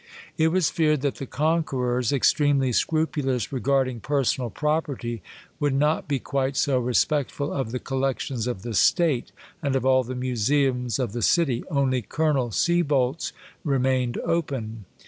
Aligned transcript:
It 0.35 0.47
was 0.47 0.71
feared 0.71 1.01
that 1.01 1.17
the 1.17 1.27
conquerors, 1.27 2.11
extremely 2.11 2.71
scrupulous 2.73 3.53
regarding 3.53 3.99
personal 3.99 4.49
property, 4.49 5.21
would 5.59 5.75
not 5.75 6.07
be 6.07 6.17
quite 6.17 6.57
so 6.57 6.79
respectful 6.79 7.53
of 7.53 7.71
the 7.71 7.77
collections 7.77 8.47
of 8.47 8.63
the 8.63 8.73
State, 8.73 9.31
and 9.61 9.75
of 9.75 9.85
all 9.85 10.03
the 10.03 10.15
museums 10.15 10.97
of 10.97 11.11
the 11.11 11.21
city, 11.21 11.63
only 11.69 12.01
Colonel 12.01 12.49
Sieboldt's 12.49 13.31
re 13.63 13.77
mained 13.77 14.17
open. 14.25 14.85